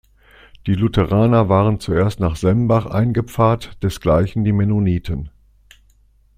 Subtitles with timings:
[0.65, 5.29] Die Lutheraner waren zuerst nach Sembach eingepfarrt, desgleichen die Mennoniten.